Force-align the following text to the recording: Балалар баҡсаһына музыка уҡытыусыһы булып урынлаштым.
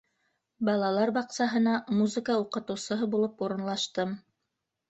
Балалар 0.69 1.11
баҡсаһына 1.17 1.75
музыка 1.99 2.39
уҡытыусыһы 2.45 3.11
булып 3.15 3.47
урынлаштым. 3.49 4.21